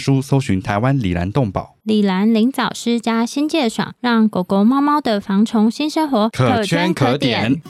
[0.00, 1.76] 书搜寻台湾李兰动保。
[1.82, 7.62] 李兰林藻虱加新界爽，让狗狗、猫猫的防虫新生活可圈可点。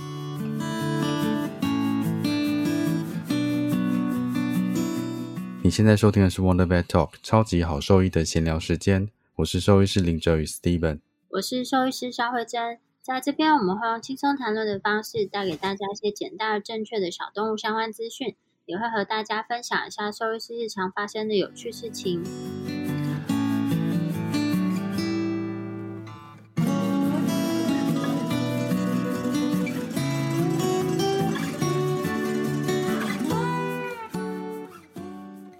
[5.63, 18.35] 你现在收听的是 Wonder Vet Talk 超级好兽医的闲聊时间，我是兽医师林哲宇 Steven，我是兽医师肖慧珍，在这边我们会用轻松谈论的方式带给大家一些简单而正确的小动物相关资讯，
[18.71, 22.23] 也会和大家分享一下兽医师日常发生的有趣事情。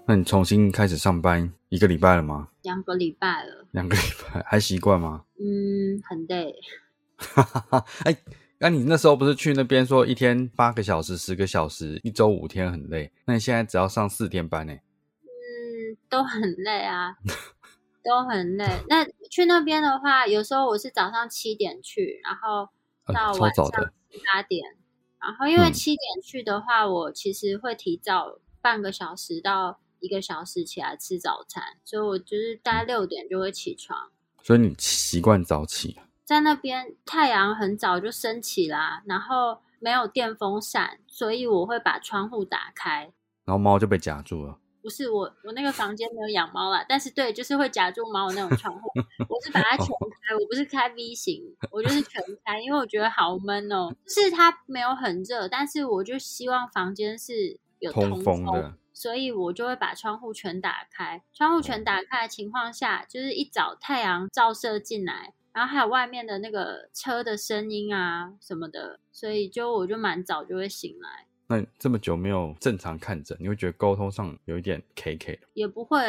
[0.05, 2.47] 那你重新开始上班一个礼拜了吗？
[2.61, 3.65] 两个礼拜了。
[3.71, 5.25] 两个礼拜还习惯吗？
[5.37, 6.55] 嗯，很累。
[7.17, 7.85] 哈哈哈！
[8.05, 8.17] 哎，
[8.61, 13.11] 那你那时候不是去那边说一天八个小时、十个小时，一周五天很累？
[13.25, 14.73] 那你现在只要上四天班呢？
[14.73, 17.15] 嗯，都很累啊，
[18.05, 18.67] 都很累。
[18.87, 22.69] 那去那边的话，有时候我是早上七点去，然后
[23.11, 24.63] 到晚上七八点。
[25.19, 29.79] 然后因为七点去的话，我其实会提早半个小时到。
[30.01, 34.09] 一个小时起来吃早餐，所以我就是大概六点就会起床。
[34.41, 35.99] 所以你习惯早起？
[36.31, 43.11] 在那边太阳很早就升起啦，然后没有电风扇，所以我会把窗户打开，
[43.43, 44.57] 然后猫就被夹住了。
[44.81, 48.89] 不是我，我那个房间没有养猫啦，但是对，就是会夹住猫的那种窗户。
[49.27, 53.93] 我是把它全开，我不是开 V 型，我就是全开，因为我觉得好闷哦。
[54.07, 58.75] 就是它没有很热，但是我就希望房间是有通风的。
[58.93, 71.25] 所以我就会把窗户全打开，窗户全打开的情况下，就是一早太阳照射进来，然后还有外面的那个车的声音啊什么的，所以就我就蛮早就会醒来。
[71.47, 75.99] 那这么久没有正常看诊，你会觉得沟通上有一点 K K 也不会，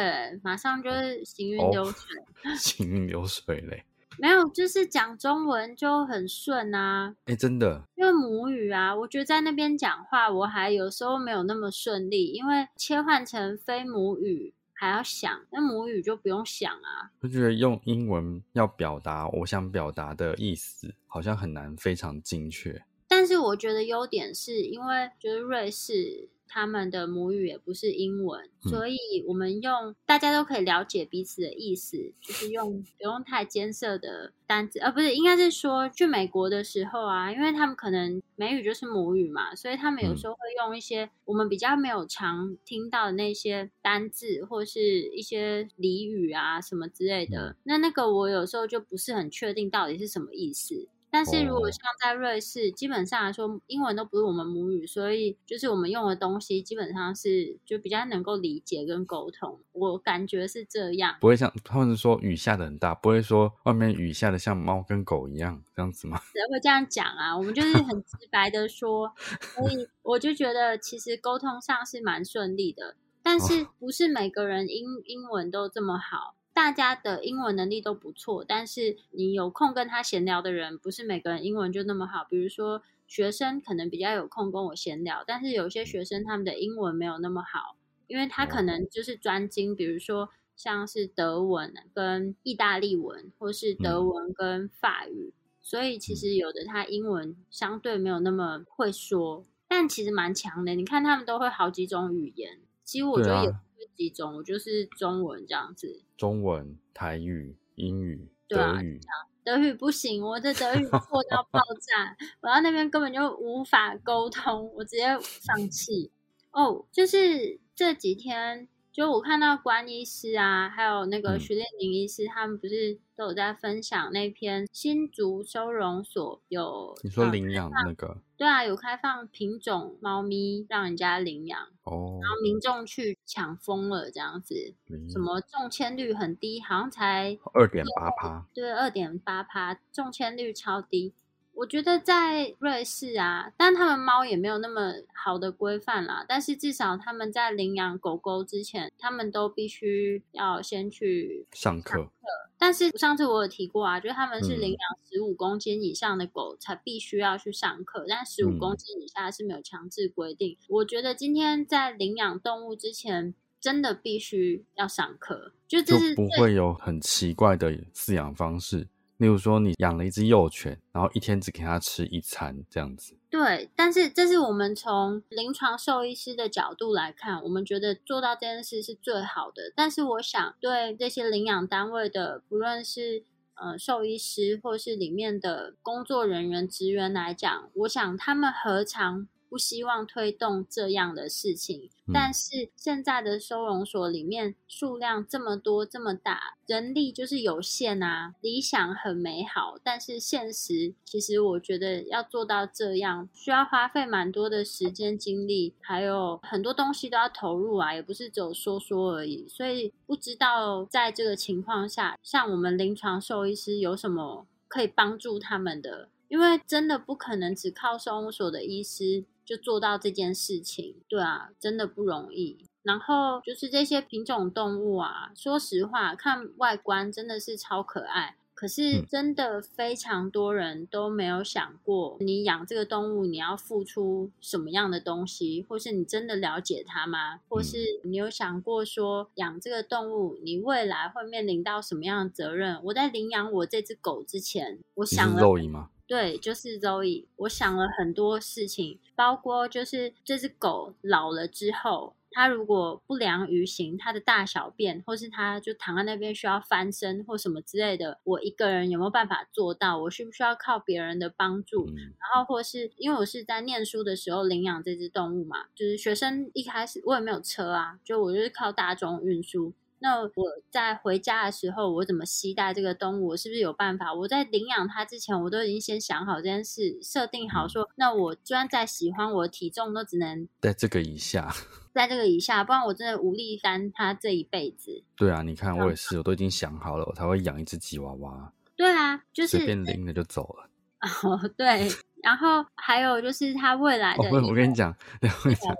[0.41, 2.23] 马上就是行云流水，
[2.57, 3.83] 行云流水嘞。
[4.19, 7.15] 没有，就是讲中文就很顺啊！
[7.25, 17.09] 哎，真的，因为母语啊，我觉得在那边讲话，我还有时候没有那么顺利，因为切换成非母语还要想，那母语就不用想啊。
[17.21, 22.83] 我觉得用英文要表达我想表达的意思，好像很难非常精确。
[23.07, 26.29] 但是我觉得优点是因为就是瑞士。
[26.47, 50.87] 他们的母语也不是英文，所以我们用大家都可以了解彼此的意思，就是用 不用太艰涩的单词，呃不是应该是说去美国的时候啊，因为他们可能美语就是母语嘛，所以他们有时候会用一些我们比较没有常听到的那些单字或是一些俚语啊什么之类的，那那个我有时候就不是很确定到底是什么意思。
[51.13, 59.59] 但是如果像在瑞士，基本上来说，英文都不是我们母语，所以就是我们用的东西基本上是就比较能够理解跟沟通。
[59.73, 66.19] 我感觉是这样，不会像他们说雨下的很大，不会说外面雨下的像猫跟狗一样这样子吗？
[66.33, 67.37] 谁会这样讲啊？
[67.37, 69.13] 我们就是很直白的说，
[69.53, 76.33] 所以我就觉得其实沟通上是蛮顺利的，但是不是每个人英英文都这么好。
[76.53, 82.23] 大家的英文能力都不错，但是你有空跟他闲聊的人，不是每个人英文就那么好。
[82.29, 87.75] 比如说学生可能比较有空跟我闲聊，但是有些学生他们的英文没有那么好，
[88.05, 100.75] 因为他可能就是专精，比如说像是德文跟意大利文，或是德文跟法语，所以其实有的他英文相对没有那么会说，但其实蛮强的。
[100.75, 103.55] 你看他们都会好几种语言，其实我觉得也。
[103.95, 106.01] 几种，我就是中文这样子。
[106.17, 108.99] 中文、台语、英语、德语。
[109.43, 116.09] 德语不行，我的德语破到爆炸，我到那边根本就无法沟通，我直接放弃。
[116.51, 134.75] 哦，就是这几天就我看到关医师啊，还有那个嗯徐练宁医师，他们不是都有在分享那篇新竹收容所有你说呃领养那个对啊，有开放品种猫咪让人家领养，哦，然后民众去抢疯了这样子，
[135.11, 138.45] 什么中签率很低，好像才二点八趴？
[138.53, 141.13] 对二点八趴，中签率超低。
[141.55, 146.25] 我觉得在瑞士啊，但他们猫也没有那么好的规范啦。
[146.27, 151.45] 但是至少他们在领养狗狗之前，他们都必须要先去。
[151.53, 152.09] 上课
[152.57, 154.79] 但是上次我有提过啊，就是他们是嗯领养
[155.09, 160.57] 十五公斤以上的狗才必须要去上课，但十五嗯公斤以下是没有强制规定。
[160.69, 168.87] 我觉得今天在领养动物之前，真的必须要上课，就这就是不最会有很奇怪的饲养方式。
[169.23, 173.17] 例如说，你养了一只幼犬，然后一天只给它吃一餐这样子。
[173.29, 179.71] 对，但是这是我们从临床兽医师的角度来看，我们觉得做到这件事是最好的。
[179.73, 183.23] 但是我想，对这些领养单位的，不论是
[183.53, 191.91] 呃兽医师或是里面的工作人员、职员来讲，我想他们何尝不希望推动这样的事情？
[192.07, 198.33] 嗯但是现在的收容所里面数量这么多这么大，人力就是有限啊。
[198.41, 209.47] 理想很美好，但是现实其实我觉得要做到这样，需要花费蛮多的时间精力，还有很多东西都要投入啊，也不是只有说说而已。
[209.47, 216.09] 所以不知道在这个情况下，像我们临床兽医师有什么可以帮助他们的？
[216.29, 222.65] 因为真的不可能只靠收容所的医师就做到这件事情，对啊，真的不容易。
[222.83, 228.35] 然后就是这些品种动物啊，说实话，看外观真的是超可爱。
[228.55, 237.39] 可是嗯真的非常多人都没有想过，你养这个动物，你要付出什么样的东西，或是你真的了解它吗？
[237.49, 242.79] 或嗯是你有想过说，养这个动物，你未来会面临到什么样的责任？
[242.85, 245.89] 我在领养我这只狗之前，我想了肉姨吗？
[246.13, 247.27] 对，就是周易。
[247.37, 259.97] 我想了很多事情，包括就是这只狗老了之后，它如果不良于行，它的大小便，或是它就躺在那边需要翻身或什么之类的，我一个人有没有办法做到？
[259.97, 261.87] 我需不需要靠别人的帮助？
[261.87, 269.73] 嗯，然后或是因为我是在念书的时候领养这只动物嘛，就是学生一开始我也没有车啊，就我就是靠大众运输。
[270.03, 270.31] 那我
[270.69, 273.27] 在回家的时候，我怎么携带这个动物？
[273.27, 274.13] 我是不是有办法？
[274.13, 281.49] 我在领养它之前，我都已经先想好这件事，设定好说，那我就算再喜欢，我的体重都只能在这个以下。
[281.95, 285.01] 在这个以下，不然我真的无力担它这一辈子。
[285.15, 290.69] 对啊，你看我也是，我都已经想好了，我才会养一只吉娃娃，对啊，就是随便拎了就走了。
[291.23, 291.89] 哦，对。
[292.21, 295.75] 然后还有就是他未来哦，的不， 我跟你讲，我跟你讲，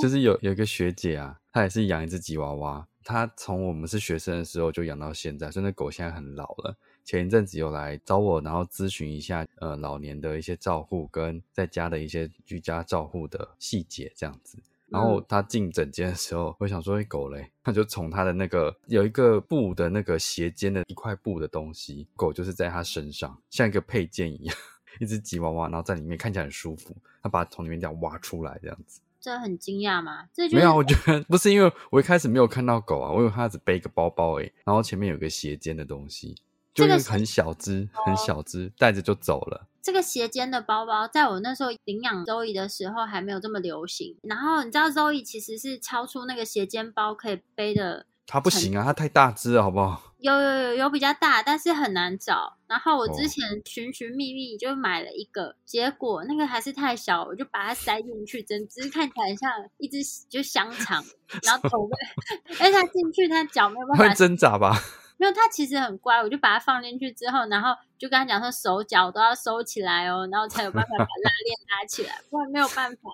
[0.00, 6.76] 就是有有一个学姐啊，她也是养一只吉娃娃，她从我们是学生的时候就养到现在，所以那狗现在很老了。
[7.06, 14.58] 前一阵子有来找我，然后咨询一下呃老年的一些照护跟在家的一些居家照护的细节这样子。
[14.88, 24.54] 然后他进诊间的时候，我想说，哎，狗嘞，他就从他的那个有一个布的那个斜肩的一块布的东西，狗就是在他身上，像一个配件一样，
[25.00, 29.00] 一只吉娃娃，然后在里面看起来很舒服，他把它从里面这样挖出来这样子。
[29.28, 30.26] 这很惊讶吗？
[30.32, 36.34] 这就是没有，我觉得不是因为我一开始没有看到狗啊，我以为它只背个包包诶，然后前面有个斜肩的东西，
[36.72, 39.66] 就是很小只，很小只，带着就走了。
[39.82, 44.16] 这个斜肩的包包，在我那时候领养周易的时候还没有这么流行。
[44.22, 50.02] 然后你知道周易其实是超出那个斜肩包可以背的，它不行啊，它太大只了，好不好？
[50.18, 52.58] 有有有有比较大，但是很难找。
[52.66, 61.02] 然后我哦之前寻寻觅觅就买了一个，结果那个还是太小，我就把它塞进去，整只看起来很像一只就香肠，
[61.42, 61.96] 然后 头被，
[62.60, 64.76] 而且它进去它脚没有办法挣扎吧？
[65.16, 73.10] 没有，它其实很乖，我就把它放进去之后，然后就跟他讲说手脚都要收起来哦，然后才有办法把 拉链拉起来，不然没有办法。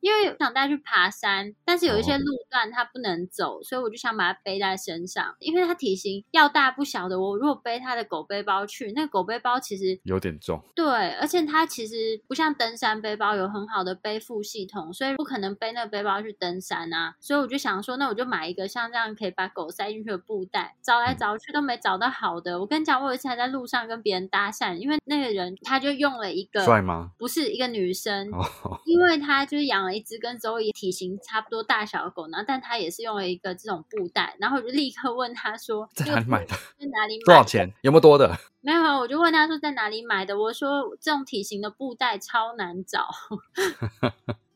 [0.00, 5.34] 因为想带它去爬山，但是有一些哦路段它不能走，所以我就想把它背在身上。
[5.38, 17.14] 因为它体型要大不小的，我如果背它的狗背包去，那个狗背包其实有点重，对，而且它其实不像登山背包有很好的背负系统，所以不可能背那个背包去登山啊。
[17.20, 22.60] 所以我就想说，那我就买一个像这样可以把狗塞进去的布袋，找来找去都没找到好的。
[22.60, 27.12] 我跟你讲，我有一次还在路上跟别人搭讪，因为那个人他就用了一个帅吗？
[27.18, 28.42] 不是一个女生，哦，
[28.86, 36.48] 因为他就是养了一只跟周怡体型差不多大小的狗，然后但他也是用了一个这种布袋，然后我就立刻问他说， 在哪里买的？
[36.48, 37.24] 在哪里买的？
[37.26, 37.72] 多少钱？
[37.82, 38.34] 有没有多的？
[38.60, 40.38] 没有，我就问他说在哪里买的。
[40.38, 43.06] 我说这种体型的布袋超难找，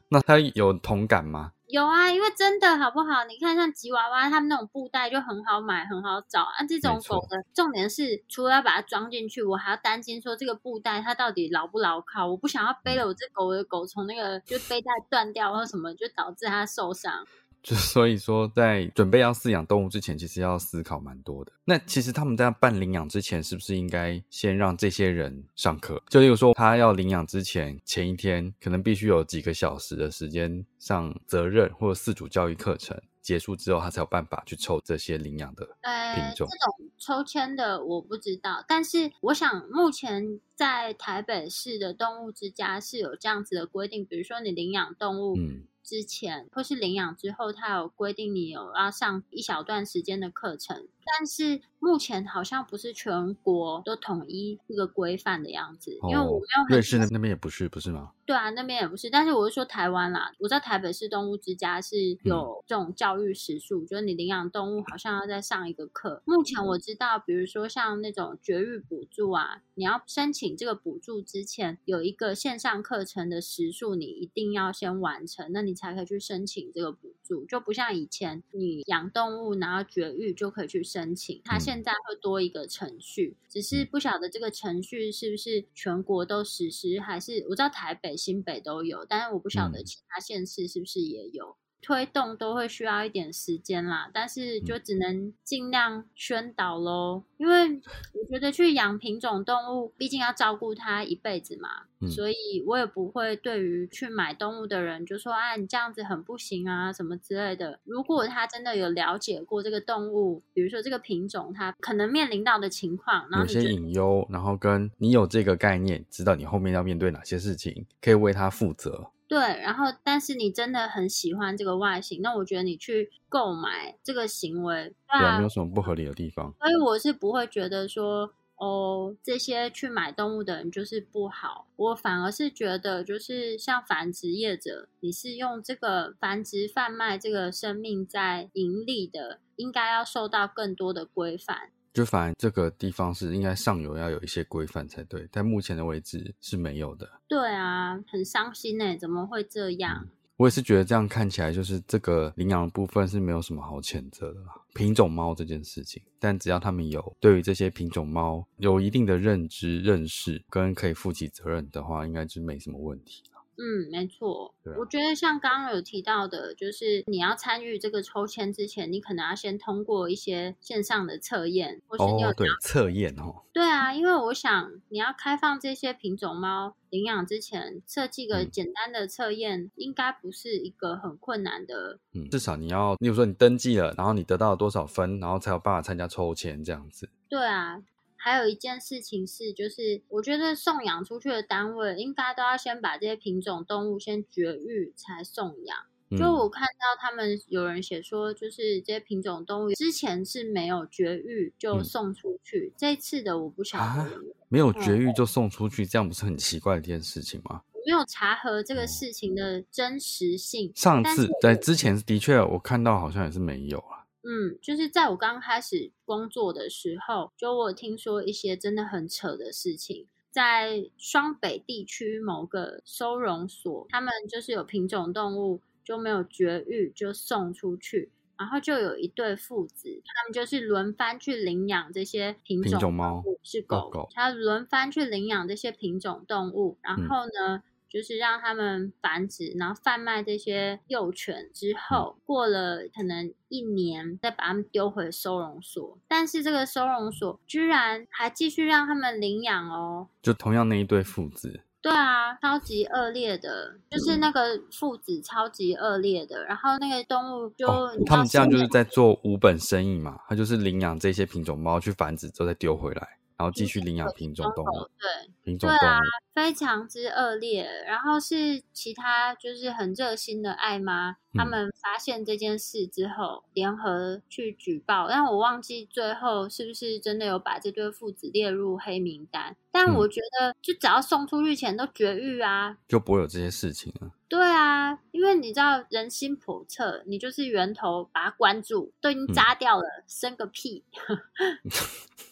[0.09, 1.53] 那他有同感吗？
[1.73, 3.25] 有啊，因为真的好不好？
[3.25, 6.53] 你看像吉娃娃，他们那种布袋就很好买，很好找啊。
[6.69, 12.27] 这种狗的重点是，除了要把它装进去，我还要担心说这个布袋它到底牢不牢靠。
[12.29, 17.27] 我不想要背了我这狗的狗从那个就背带断掉或什么，就导致它受伤。
[17.63, 21.53] 就 所以说，在准备要饲养动物之前，其实要思考蛮多的。
[21.65, 26.03] 那其实他们在办领养之前，是不是应该先让这些人上课？
[26.09, 36.49] 就例如说，他要领养之前，前一天可能必须有几个小时的时间上责任或者饲主教育课程，结束之后，他才有办法去抽这些领养的品种。
[36.51, 45.63] 这种抽签的我不知道，但是我想目前在台北市的动物之家是有这样子的规定，比如说你领养动物，嗯。
[45.83, 50.89] 之前或是领养之后，他有规定你有要上一小段时间的课程。
[51.05, 58.13] 但是目前好像不是全国都统一这个规范的样子，因为我没有瑞士那那边也不是，不是吗？
[58.25, 59.11] 对啊，那边也不是。
[59.11, 66.23] 但是我是说台湾啦，我在台北市动物之家是有这种教育时数，就是你领养动物好像要再上一个课。
[66.25, 77.45] 目前我知道，比如说像那种绝育补助啊，你要申请这个补助之前，有一个线上课程的时数，你一定要先完成，那你才可以去申请这个补助。
[77.45, 80.85] 就不像以前你养动物然后绝育就可以去。
[80.93, 91.57] 申请，它现在会多一个程序，只是不晓得这个程序是不是全国都实施，还是我知道台北、新北都有，但是我不晓得其他县市是不是也有。
[91.83, 97.25] 推动都会需要一点时间啦，但是就只能尽量宣导喽。
[97.37, 97.81] 因为
[98.15, 101.69] 我觉得去养品种动物，毕竟要照顾它一辈子嘛，
[102.09, 119.11] 所以我也不会对于去买动物的人就说：“啊，你这样子很不行啊，什么之类的。”如果他真的有了解过这个动物，比如说这个品种它可能面临到的情况，然后有些隐忧，然后跟你有这个概念，知道你后面要面对哪些事情，可以为它负责。
[119.33, 126.53] 对，然后但是你真的很喜欢这个外形，那我觉得你去购买这个行为，对啊，没有什么不合理的地方。
[126.61, 131.67] 所以我是不会觉得说，哦，这些去买动物的人就是不好。
[131.77, 141.71] 我反而是觉得，就是像繁殖业者，你是用这个繁殖贩卖这个生命在盈利的，应该要受到更多的规范。
[141.93, 147.09] 就反正这个地方是应该上游要有一些规范才对，但目前的为止是没有的。
[147.29, 150.09] 对啊，很伤心哎，怎么会这样？
[150.39, 154.41] 我也是觉得这样看起来，就是这个领养的部分是没有什么好谴责的
[154.75, 163.23] 品种猫这件事情，但只要他们有对于这些品种猫有一定的认知、认识跟可以负起责任的话，应该就没什么问题。
[163.57, 164.55] 嗯，没错。
[164.79, 173.43] 我觉得像刚刚有提到的，就是你要参与这个抽签之前，你可能要先通过一些线上的测验，或是你有对测验哦。
[173.53, 181.99] 对啊，因为我想你要开放这些品种猫领养之前，设计个简单的测验，应该不是一个很困难的。
[182.15, 187.11] 嗯，至少你要，例如说你登记了，然后你得到了多少分，然后才有办法参加抽签这样子。
[187.29, 187.83] 对啊。
[188.25, 195.77] 还有一件事情是，就是我觉得送养出去的单位应该都要先把这些品种动物先绝育才送养。
[196.17, 204.09] 就我看到他们有人写说，就是这些品种动物之前是没有绝育就送出去，这次的我不晓得。
[204.49, 207.63] 没有绝育就送出去，这样不是很奇怪的一件事情吗？
[207.73, 210.71] 我没有查核这个事情的真实性。
[210.77, 214.02] 上次在之前的确我看到好像也是没有啊。
[214.25, 237.63] 嗯，就是在我刚开始工作的时候，就我听说一些真的很扯的事情，在双北地区某个收容所，他们就是有品种动物就没有绝育就送出去，然后就有一对父子，他们就是轮番去领养这些品种猫，是狗，他轮番去领养这些品种动物，然后呢？
[237.93, 245.99] 就是让他们繁殖，然后贩卖这些幼犬之后，过了可能一年，再把它们丢回收容所。
[246.09, 250.09] 但是这个收容所居然还继续让他们领养哦！
[250.23, 251.61] 就同样那一对父子。
[251.83, 256.45] 对啊，超级恶劣的，就是那个父子超级恶劣的。
[256.45, 257.67] 然后那个动物就
[258.07, 263.19] 他们这样就是在做无本生意嘛，他就是领养这些品种猫去繁殖之后再丢回来。
[263.43, 265.99] 然后继续领养品种动物，对，品种动物啊
[266.33, 267.69] 非常之恶劣。
[267.85, 275.09] 然后是其他就是很热心的爱妈，他们发现这件事之后，联合去举报。
[275.09, 279.57] 但我忘记最后是不是真的有把这对父子列入黑名单。
[279.73, 284.13] 但我觉得，就只要送出去前都绝育啊，就不会有这些事情了。
[284.29, 290.85] 对啊，因为你知道人心叵测，你就是源头把它关住，都已经扎掉了，生个屁。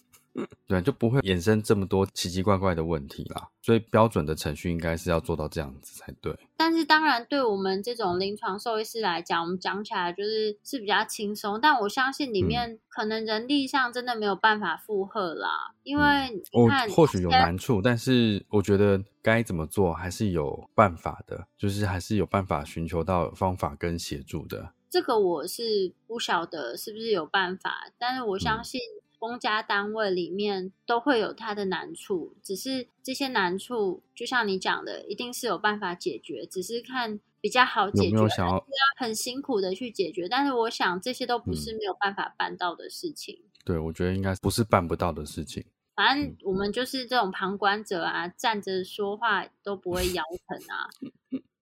[0.67, 3.49] 对，就不会衍生这么多奇奇怪怪的问题啦。
[3.63, 6.37] 所以标准的程序应该是要做到这样子才对。
[6.57, 11.61] 但是当然，对我们这种临床兽医师来讲，我们讲起来就是是比较轻松。
[11.61, 24.73] 但我相信里面可能人力上真的没有办法负荷啦，因为我看或许有难处，但是我觉得该怎么做还是有办法的，就是还是有办法寻求到方法跟协助的。
[24.89, 28.81] 这个我是不晓得是不是有办法，但是我相信
[29.21, 38.65] 公家单位里面都会有它的难处，只是这些难处就像你讲的，一定是有办法解决，只是看比较好解决，有没有想要
[38.99, 40.27] 很辛苦的去解决。
[40.27, 43.39] 但是我想这些都不是没有办法办到的事情。
[43.62, 45.62] 对，我觉得应该不是办不到的事情。
[45.95, 50.89] 反正我们就是这种旁观者啊，站着说话都不会 腰疼啊，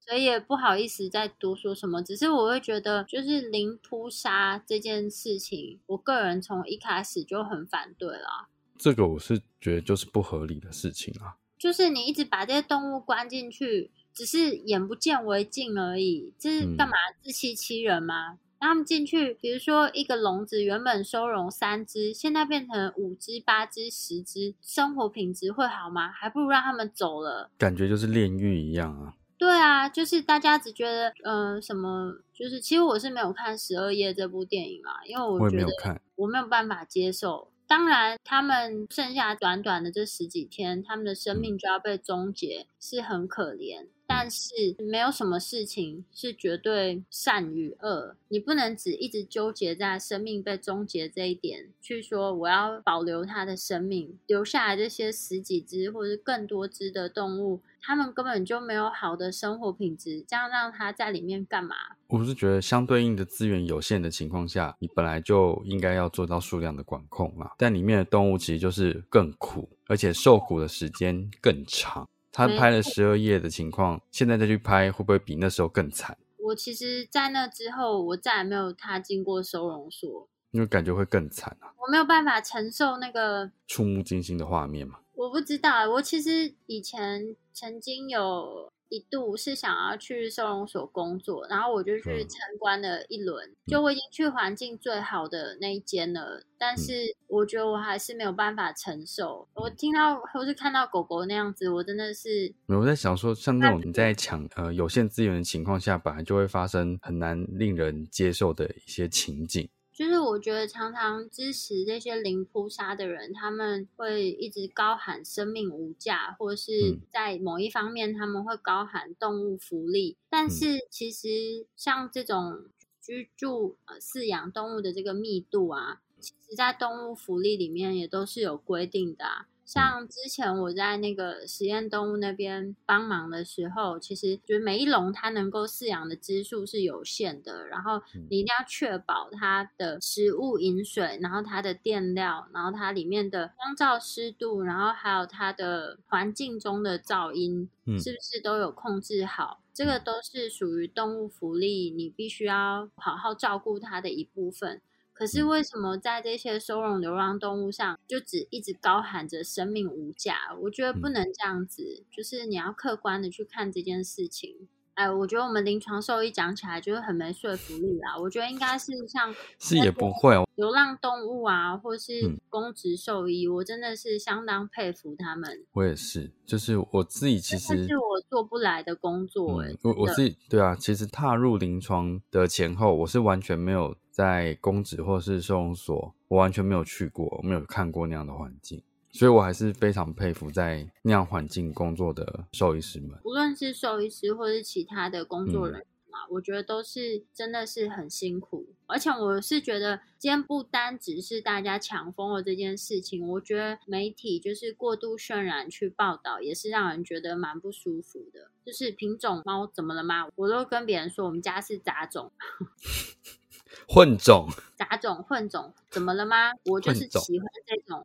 [0.09, 2.03] 所以也不好意思再多说什么。
[2.03, 8.49] 只是我会觉得，就是零扑杀这件事情，我个人从一开始就很反对了。
[8.79, 11.37] 这个我是觉得就是不合理的事情啊。
[11.59, 18.39] 就是你一直把这些动物关进去，只是眼不见为净而已，这是干嘛自欺欺人吗？
[18.61, 26.11] 让他们进去，比如说一个笼子原本收容三只，现在变成五只、八只、十只，生活品质会好吗？
[26.11, 27.51] 还不如让他们走了。
[27.59, 29.15] 感觉就是炼狱一样啊。
[29.39, 37.53] 对啊，就是大家只觉得，嗯、什么，就是其实我是没有看《十二夜》这部电影啊，因为我觉得没，我没有办法接受。
[37.67, 43.87] 当然，他们剩下短短的这十几天，他们的生命就要被终结，是很可怜。
[44.11, 61.77] 但是没有什么事情是绝对善与恶，你不能只一直纠结在生命被终结这一点，去说我要保留它的生命，留下来这些十几只或者是更多只的动物，它们根本就没有好的生活品质，这样让它在里面干嘛？
[62.07, 67.51] 我是觉得相对应的资源有限的情况下，你本来就应该要做到数量的管控嘛。
[67.59, 72.09] 但里面的动物其实就是更苦，而且受苦的时间更长。
[72.39, 76.17] 他拍了十二页的情况，现在再去拍，会不会比那时候更惨？
[76.39, 83.51] 我其实，在那之后，我再也没有踏进过收容所，因为感觉会更惨啊，我没有办法承受那个。
[83.67, 85.01] 触目惊心的画面嘛。
[85.15, 99.49] 我不知道欸，我其实以前曾经有一度是想要去收容所工作，然后我就去嗯参观了一轮，就我已经去环境最好的那一间了，但是我觉得我还是没有办法承受。
[99.55, 109.69] 我听到或是看到狗狗那样子，我真的是我在想说，像那种你在抢呃有限资源的情况下，本来就会发生很难令人接受的一些情景。
[109.99, 120.17] 就是我觉得常常支持这些零扑杀的人，他们会一直高喊生命无价，或是嗯在某一方面他们会高喊动物福利。
[120.31, 122.67] 但嗯是其实像这种
[123.03, 129.49] 居住呃饲养动物的这个密度啊，其实在动物福利里面也都是有规定的啊。
[129.69, 138.01] 像之前我在那个实验动物那边帮忙的时候，其实就是每一笼它能够饲养的只数是有限的，然后
[138.31, 149.61] 你一定要确保它的食物、饮水，然后它的垫料，然后它里面的光照湿度，然后还有它的环境中的噪音，嗯是不是都有控制好？
[149.75, 154.81] 这个都是属于动物福利，你必须要好好照顾它的一部分。
[155.19, 160.37] 可是为什么在这些收容流浪动物上，就只一直高喊着生命无价？
[160.63, 164.69] 我觉得不能这样子，就是你要客观的去看这件事情。
[164.95, 168.17] 哎，我觉得我们临床兽医讲起来就是很没说服力啦。
[168.19, 175.65] 我觉得应该是像 是也不会哦，流浪动物啊，或是嗯公职兽医，我真的是相当佩服他们。
[175.73, 193.17] 我也是，就是我自己其这实是我做不来的工作、欸，嗯，我我自己对啊，其实踏入临床的前后，我是完全没有在公职或是收容所，我完全没有去过，我没有看过那样的环境，所以我还是非常佩服在那样环境工作的兽医师们。
[193.23, 198.67] 无论是兽医师或是其他的工作嗯人员啊，我觉得都是真的是很辛苦。
[198.89, 208.51] 而且我是觉得，今天不单只是大家抢疯了这件事情，我觉得媒体就是过度渲染去报道，也是让人觉得蛮不舒服的。
[208.65, 210.27] 就是品种猫怎么了吗？
[210.35, 212.33] 我都跟别人说我们家是杂种，
[213.89, 216.53] 混种，杂种混种怎么了吗？
[216.65, 218.05] 我就是喜欢这种。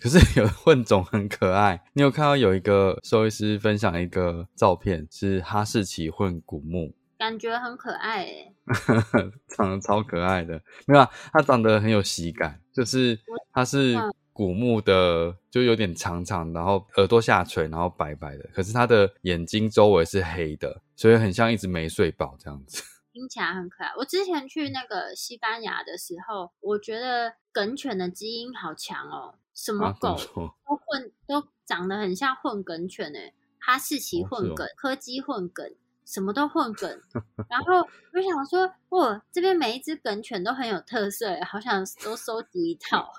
[0.00, 1.82] 可是有混种很可爱。
[1.92, 8.54] 你有看到有一个兽医师分享一个照片，是哈士奇混古牧，感觉很可爱诶、
[9.48, 10.60] 长得超可爱的。
[10.86, 13.18] 没有啊，它长得很有喜感，就是
[13.52, 22.82] 它是嗯古牧的，就有点长长，然后耳朵下垂，然后白白的，可是它的眼睛周围是黑的，所以很像一直没睡饱这样子。
[23.14, 23.92] 听起来很可爱。
[23.96, 29.36] 我之前去那个西班牙的时候，我觉得梗犬的基因好强哦。
[29.54, 30.16] 什么狗
[30.66, 35.72] 都混都长得很像混梗犬诶、哈士奇混梗、柯基混梗，
[36.04, 37.00] 什么都混梗。
[37.48, 37.76] 然后
[38.12, 43.12] 我想说，哇，这边每一只梗犬都很有特色诶、好想都收集一套，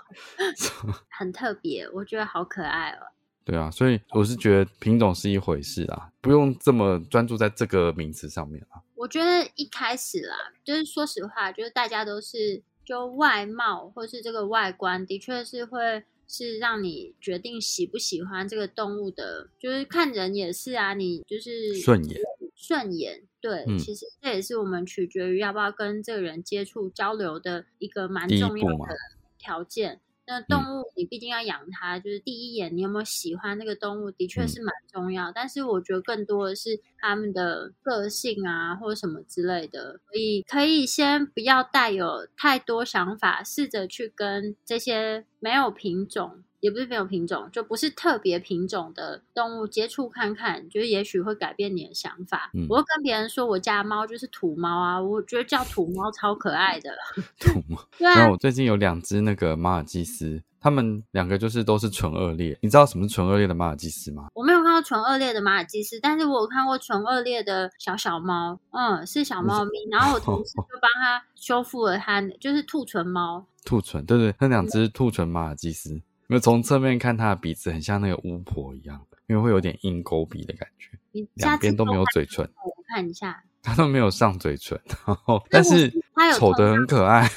[1.09, 3.07] 很特别，我觉得好可爱哦。
[3.45, 8.81] 对啊，所以我是觉得品种是一回事啊，不用这么专注在这个名词上面啊。
[8.95, 22.19] 我觉得一开始啦，就是说实话，就是大家都是就外貌或是这个外观，的确是会是让你决定喜不喜欢这个动物的，就是看人也是啊，你就是顺眼，
[22.55, 23.23] 顺眼。
[23.41, 28.95] 对，嗯其实这也是我们取决于要不要跟这个人接触交流的一个蛮重要的
[29.37, 30.01] 条件。
[30.27, 35.31] 那动物你毕竟要养它，就是第一眼你有没有喜欢那个动物，的确嗯是蛮重要。
[35.31, 46.43] 但是我觉得更多的是它们的个性啊，或者什么之类的，所以可以先不要带有太多想法，试着去跟这些没有品种。
[46.65, 52.49] 也不是没有品种，就不是特别品种的动物接触看看，就是也许会改变你的想法。
[52.55, 56.89] 嗯我会跟别人说我家的猫就是土猫啊，我觉得叫土猫超可爱的。
[57.39, 57.79] 土猫？
[57.99, 62.57] 对啊然后，我最近有两只那个马尔济斯，它们两个就是都是纯恶劣。
[62.63, 64.29] 你知道什么是纯恶劣的马尔济斯吗？
[64.33, 69.71] 我没有看到纯恶劣的马尔济斯，但是我有看过纯恶劣的小小猫，嗯，是小猫咪。
[69.91, 73.45] 然后我同事就帮它修复了它，就是兔唇猫。
[73.65, 80.89] 兔唇，对对，那两只兔唇马尔济斯，因为从侧面看他的鼻子很像那个巫婆一样，因为会有点鹰钩鼻的感觉，
[81.35, 83.43] 两边都没有嘴唇，我看一下。
[83.61, 87.27] 他都没有上嘴唇， 然后但是它有丑的很可爱。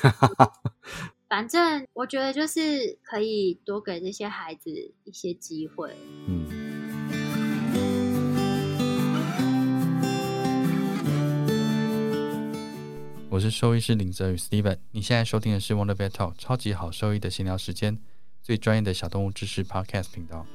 [1.28, 4.70] 反正我觉得就是可以多给这些孩子
[5.04, 5.94] 一些机会。
[6.26, 6.46] 嗯，
[13.30, 17.98] 我是兽医师林泽宇 Steven，你现在收听的是 Wonder Vet Talk 超级好兽医的闲聊时间，
[18.48, 20.46] 最专业的小动物知识 Podcast 频道。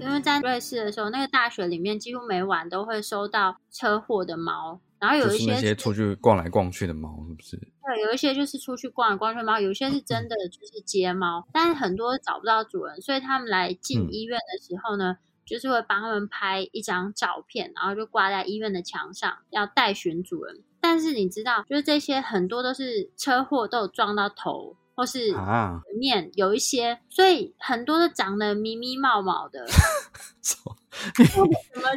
[0.00, 7.58] 因为在瑞士的时候，那个大学里面几乎每晚都会收到车祸的猫，然后有一些些出去逛来逛去的猫，是不是？
[7.58, 20.62] 对，有一些就是出去逛来逛去的猫，有一些是真的就是街猫，但是很多找不到主人，所以他们来进嗯医院的时候呢，就是会帮他们拍一张照片，然后就挂在医院的墙上，要待寻主人。
[20.80, 29.66] 但是你知道，就是这些很多都是车祸都有撞到头，或是啊，面有一些，所以很多都长得咪咪冒冒的，
[30.42, 30.76] 怎么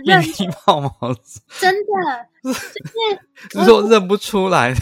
[0.03, 0.21] 密认？
[0.21, 0.29] 密
[0.65, 1.13] 毛毛，
[1.59, 2.27] 真的
[3.49, 4.73] 就是认不出来，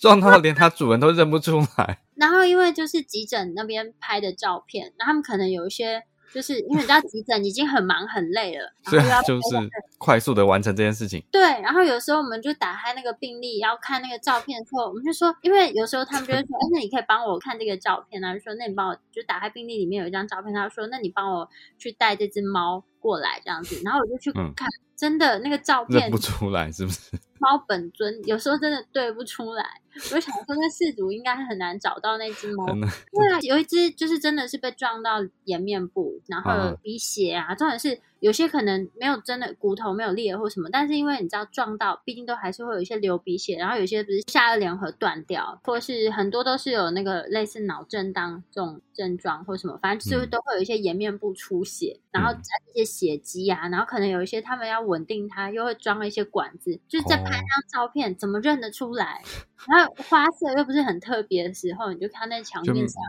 [0.00, 2.02] 撞到连它主人都认不出来。
[2.14, 9.56] 然后因为就是急诊那边拍的照片，然后他们可能有一些，就是因为你知道急诊已经很忙很累了，然后所以要就是
[9.98, 11.24] 快速的完成这件事情。
[11.32, 27.10] 对，然后有时候我们就打开那个病历，要看那个照片的时候，我们就说，因为有时候他们就会说，哎，那你可以帮我看这个照片啊，就说那你帮我就打开病历里面有一张照片，他就说，那你帮我去带这只猫过来这样子，然后我就去嗯看，真的那个照片认不出来是不是？
[27.40, 32.66] 猫本尊有时候真的对不出来，我就想说那事主应该很难找到那只猫。
[32.66, 50.30] 对啊，有一只就是真的是被撞到颜面部，然后鼻血啊，重点是有些可能没有真的骨头没有裂或什么，但是因为你知道撞到，毕竟都还是会有一些流鼻血，然后有些不是下颚联合断掉，或是很多都是有那个类似脑震荡这种症状或什么，反正就是嗯。
[50.30, 52.34] 都会有一些颜面部出血，然后嗯。
[52.34, 59.22] 沾一些血迹啊，然后可能有一些他们要稳定它，又会装了一些管子，就是在拍哦张照片，怎么认得出来？
[59.66, 63.02] 然后花色又不是很特别的时候，你就看在墙面上。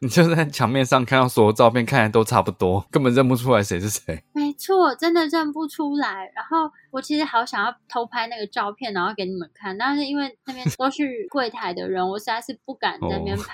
[0.00, 4.22] 你就在墙面上看到所有照片，看起来都差不多，根本认不出来谁是谁。
[4.32, 6.30] 没错，真的认不出来。
[6.34, 13.52] 然后我其实好想要偷拍那个照片，然后给你们看，但是因为那边都是柜台的人，我实在是不敢在那边哦拍，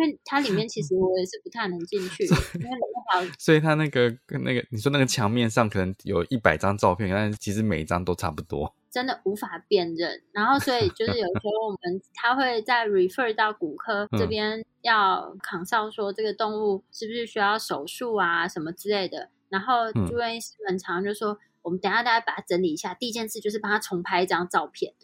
[0.00, 2.80] 因为它里面其实我也是不太能进去，因为没
[3.12, 8.74] 办法所以它那个跟那个你说那个墙面上可能有一百张照片，但是其实每一张都差不多。
[8.90, 10.22] 真的无法辨认。
[10.32, 19.28] 然后所以就是有时候我们他会在 refer 到骨科这嗯边要扛上说这个动物是不是需要手术啊什么之类的。
[19.48, 21.38] 然后嗯住院医师很常就说。
[21.62, 24.94] 我们等下大家把它整理一下，第一件事就是帮他重拍一张照片，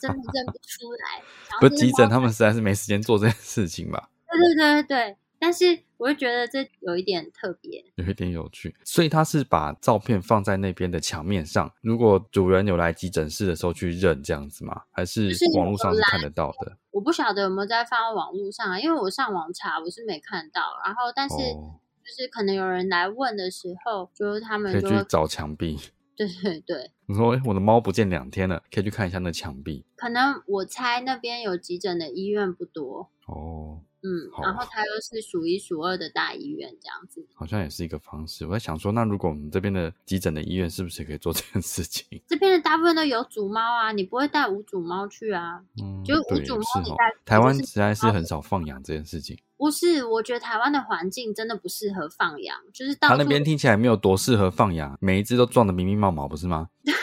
[0.00, 1.22] 真的认不出来。
[1.60, 4.10] 不急诊，他们实在是没时间做这件事情吧？
[4.30, 7.84] 对对对对对，但是我就觉得这有一点特别。
[7.96, 8.74] 有一点有趣。
[8.84, 14.82] 所以他是把照片放在那边的墙面上，如果主人有来急诊室的时候去认这样子吗？
[14.90, 16.76] 还是是网络上是看得到的？
[16.90, 20.60] 我不晓得有没有在放到网络上啊，因为我上网查我是没看到。
[20.84, 25.78] 然后，但是哦，就是可能有人来问的时候，就是他们可以去找墙壁。
[26.20, 29.86] 对对对，你说诶我的猫不见两天了，可以去看一下那墙壁。
[29.96, 37.26] 可能我猜那边有急诊的医院不多，哦，嗯，然后它又是数一数二的大医院这样子。
[37.34, 38.46] 好像也是一个方式。
[38.46, 42.06] 我在想说，那如果我们这边的急诊的医院是不是也可以做这件事情？
[42.26, 45.62] 这边的大部分都有主猫啊，你不会带无主猫去啊？
[45.82, 49.38] 嗯，就对，无主猫你带台湾就是实在是很少放养这件事情。
[49.60, 56.68] 不是，我觉得台湾的环境真的不适合放羊，就是到他那边听起来没有多适合放羊，每一只都撞得明明毛毛，不是吗？
[56.82, 56.94] 对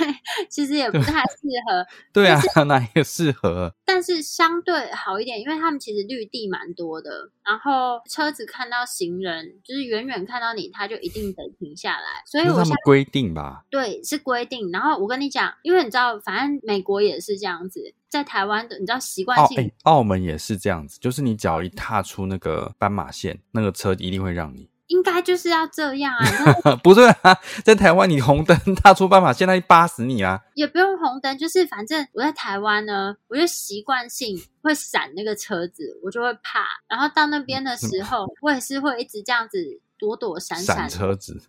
[0.49, 3.71] 其实也不太适合， 对啊， 哪一个适合？
[3.85, 12.23] 但是相对好一点，因为他们其实绿地蛮多的，然后车子看到行人，就是远远看到你，他就一定得停下来。
[12.25, 13.63] 所以我想他们规定吧？
[13.69, 14.71] 对是规定。
[14.71, 24.69] 然后我跟你讲，因为你知道，反正美国也是这样子，在台湾的你知道习惯澳性哎，澳门也是这样子，就是你只要一踏出那个斑马线，那个车一定会让你。
[24.87, 26.15] 应该就是要这样
[26.63, 30.39] 啊， 不是啊，在台湾你红灯踏出斑马线，那扒死你啊！
[30.53, 36.61] 也不用红灯，就是反正我在台湾呢，我就习惯性会闪那个车子，我就会怕。
[36.87, 39.57] 然后到那边的时候，我也是会一直这样子
[39.99, 41.41] 躲躲闪闪闪，车子，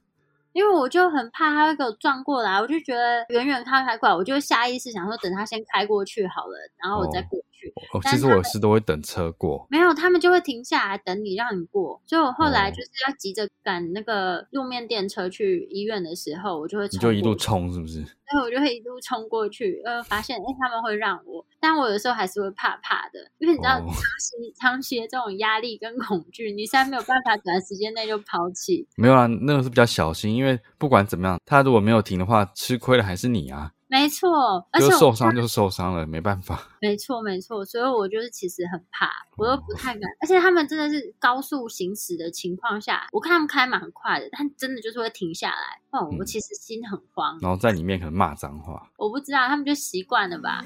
[0.58, 7.26] 因为我就很怕他会给我撞过来，我就觉得远远看开过来，我就下意识想说等他先开过去好了，然后我再哦。
[7.30, 7.72] 过去。
[7.92, 9.66] 哦，其实我是都会等车过。
[9.70, 12.00] 没有，他们就会停下来等你，让你过。
[12.06, 18.04] 所以我后来哦就是要急着赶那个路面电车去医院的时候，我就会你就一路冲是不是？
[18.30, 28.86] 所以我就会一路冲过去，呃，发现哎、诶他们会让我，但我有时候还是会怕怕的，因为你知道哦长期、长期的这种压力跟恐惧，你现在没有办法短时间内就抛弃。
[28.96, 33.72] 没有啊，那个是比较小心，因为不管怎么样，他如果没有停的话，吃亏的还是你啊。
[33.90, 36.62] 没错，而且受伤就受伤了，没办法。
[36.80, 48.90] 没错没错，所以我就是其实很怕，我又不太敢，而且他们真的是高速行驶的情况下，我看他们开蛮快的，但真的就是会停下来，哦，我嗯其实心很慌，然后在里面可能骂脏话。
[48.98, 50.62] 我不知道他们就习惯了吧。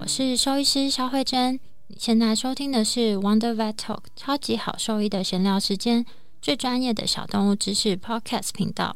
[0.00, 6.04] 我是兽医师肖慧珍，你现在收听的是 Wonder Vet Talk 超级好兽医的闲聊时间，
[6.44, 8.94] 最专业的小动物知识 Podcast 频道。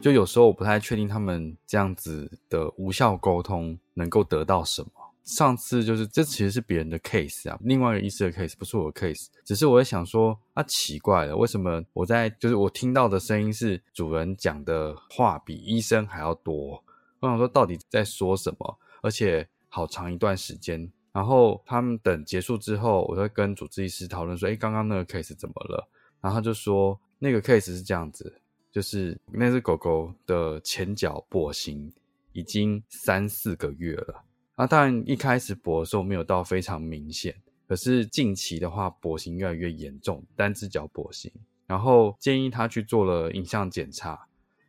[0.00, 4.88] 就有时候我不太确定他们这样子的无效沟通能够得到什么。
[5.24, 16.82] 上次就是这其实是别人的 case 啊，另外一个医师的 case 不是我的 case，只是我在想说啊，奇怪了，为什么我在就是我听到的声音是主人讲的话比医生还要多？
[17.20, 20.90] 我想说到底在说什么，而且好长一段时间。
[21.12, 25.88] 然后他们等结束之后，我会跟主治医师讨论说，诶，刚刚那个 case 怎么了？
[26.20, 31.92] 然后他就说那个 case 是这样子，就是那只狗狗的前脚跛行
[32.32, 34.24] 已经三四个月了。
[34.56, 37.34] 那当然一开始跛的时候没有到非常明显，
[37.66, 41.32] 可是近期的话跛行越来越严重，单只脚跛行。
[41.66, 44.26] 然后建议他去做了影像检查。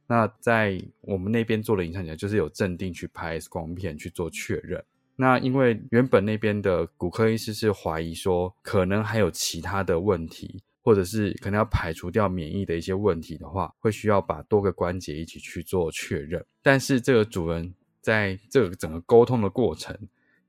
[0.08, 4.84] 那在我们那边做了影像检查，就是有镇定去拍 X 光片去做确认。
[5.22, 16.44] 那因为原本那边的骨科医师是怀疑说，可能还有其他的问题，或者是可能要排除掉免疫的一些问题的话，会需要把多个关节一起去做确认。
[16.64, 19.96] 但是这个主人在这个整个沟通的过程，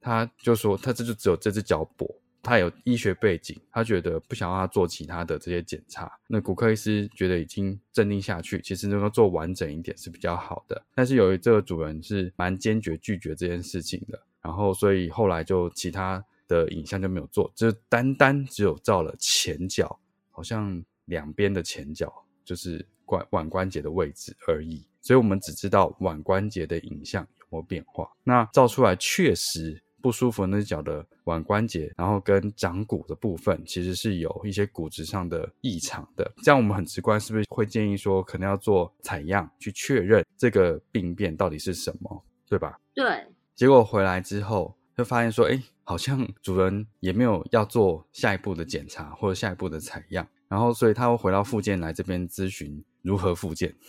[0.00, 2.08] 他就说他这就只有这只脚跛，
[2.42, 6.10] 他有医学背景，他觉得不想让他做其他的这些检查。
[6.26, 10.82] 那骨科医师觉得已经镇定下去，其实能够做完整一点是比较好的。
[10.94, 19.98] 但是由于这个主人是蛮坚决拒绝这件事情的，然后所以后来就其他的影像就没有做，就单单只有照了前脚，
[20.30, 22.12] 好像两边的前脚
[22.44, 24.86] 就是关腕关节的位置而已。
[25.00, 28.10] 所以我们只知道腕关节的影像有没有变化。
[28.22, 36.30] 那照出来确实不舒服那只脚的腕关节，然后跟掌骨的部分其实是有一些骨质上的异常的。
[36.42, 42.78] 这样我们很直观，是不是会建议说可能要做采样去确认这个病变到底是什么，对吧？
[42.94, 53.74] 对，结果回来之后就发现说，哎，好像主人也没有要做下一步的检查或者下一步的采样，然后所以他会回到复健来这边咨询如何复健。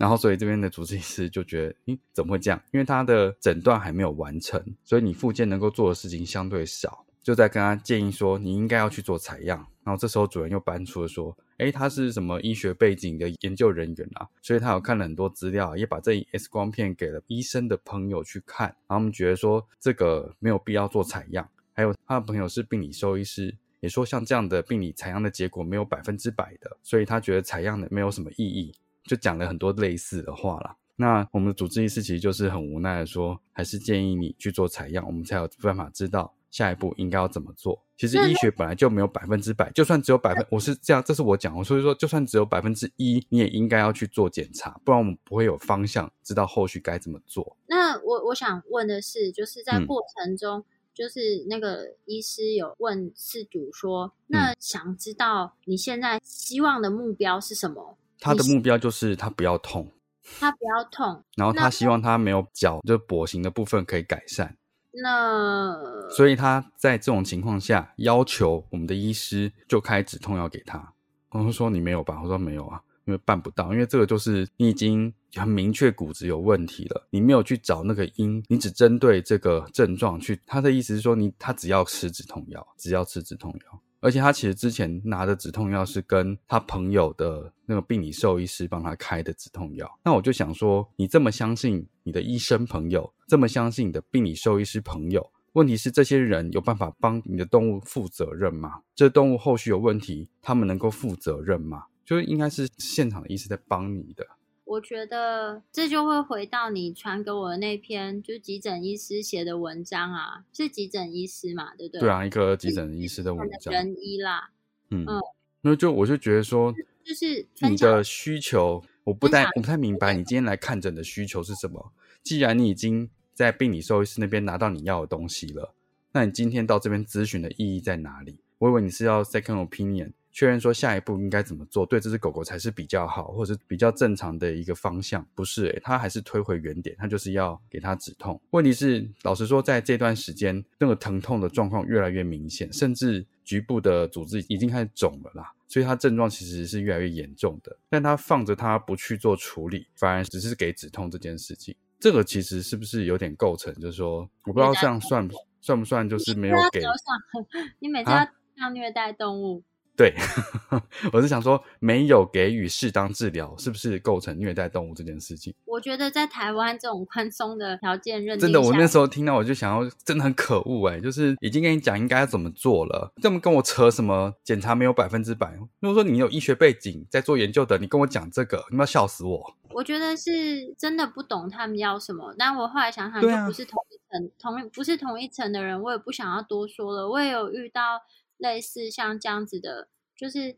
[0.00, 2.58] 然后，所以这边的主治医师就觉得，咦，怎么会这样？
[2.72, 9.58] 因为他的诊断还没有完成，所以你复健能够做的事情相对少，就在跟他建议说，你应该要去做采样。
[9.84, 14.26] 然后这时候主人又搬出了说，诶，他是什么医学背景的研究人员啊？
[14.40, 18.68] 所以他有看了很多资料，也把这 X 光片给了医生的朋友去看。
[18.88, 21.46] 然后我们觉得说，这个没有必要做采样。
[21.72, 28.74] 还有他的朋友是病理兽医师，也说像这样的病理采样的结果没有百分之百的，所以他觉得采样的没有什么意义。
[29.04, 30.76] 就讲了很多类似的话啦。
[30.96, 37.82] 那我们的主治医师其实就是很无奈的说，还是建议你去做采样，我们才有办法知道下一步应该要怎么做。
[37.96, 47.56] 其实医学本来就没有百分之百，就算只有百分，我是这样，这是我讲，所以说就算只有百分之一，你也应该要去做检查，不然我们不会有方向，知道后续该怎么做。
[47.66, 57.98] 那我我想问的是，就是在嗯过程中，就是那个医师有问事主说，那想知道你现在希望的目标是什么？
[58.18, 59.90] 他的目标就是他不要痛，
[60.38, 64.56] 他不要痛，然后他希望他没有脚就跛行的部分可以改善。
[64.92, 70.92] 那所以他在这种情况下要求我们的医师就开止痛药给他。
[71.30, 72.20] 我说你没有吧？
[72.22, 80.40] 我说没有啊，因为办不到，因为这个就是你已经很明确骨质有问题了，你没有去找那个因，你只针对这个症状去。
[80.44, 83.80] 他的意思是说你他只要吃止痛药，只要吃止痛药。
[84.00, 89.98] 而且他其实之前拿的止痛药是跟他朋友的那个病理兽医师帮他开的止痛药。
[90.02, 98.80] 那我就想说，你这么相信你的医生朋友，这么相信你的病理兽医师朋友，问题是这些人有办法帮你的动物负责任吗？
[98.94, 101.84] 这动物后续有问题，他们能够负责任吗？
[102.04, 104.26] 就是应该是现场的医师在帮你的。
[104.70, 112.00] 我觉得这就会回到你传给我的那篇，就是急诊医师写的文章啊，是急诊医师嘛，对不对？
[112.02, 114.50] 对啊，一个急诊医师的文章，人医啦，
[114.90, 115.20] 嗯嗯，
[115.62, 121.92] 那就我就觉得说，就是你的需求，我不太我不太明白你今天来看诊的需求是什么。
[122.22, 125.74] 既然你已经在病理兽医师那边拿到你要的东西了，
[126.12, 128.38] 那你今天到这边咨询的意义在哪里？
[128.58, 135.26] 我以为你是要 second opinion，确认说下一步应该怎么做，对这只狗狗才是比较好，或者是比较正常的一个方向。
[135.34, 138.40] 不是、欸，它还是推回原点，它就是要给它止痛。
[138.50, 145.52] 问题是，老实说，在这段时间，那个疼痛的状况越来越明显，甚至局部的组织已经开始肿了啦。
[145.68, 153.72] 所以它症状其实是越来越严重的，但它放着它不去做处理，反而只是给止痛这件事情，这个其实是不是有点构成？
[153.74, 155.28] 就是说，我不知道这样算
[155.60, 156.82] 算不算，就是没有给
[157.78, 159.62] 你每次啊要这样虐待动物，
[160.00, 160.14] 对，
[161.12, 165.54] 我是想说，没有给予适当治疗，是不是构成虐待动物这件事情？
[165.66, 175.54] 我觉得在台湾这种宽松的条件认定真的，我那时候听到我就想要，真的很可恶哎、就是已经跟你讲应该要怎么做了，这么跟我扯什么检查没有百分之百？
[175.80, 179.54] 如果说你有医学背景在做研究的，你跟我讲这个，你们要笑死我。
[179.72, 187.06] 我觉得是真的不懂他们要什么，但我后来想想，不是同一层，同不是同一层的人，我也不想要多说了。
[187.06, 188.00] 我也有遇到
[188.40, 190.56] 类似像这样子的，就是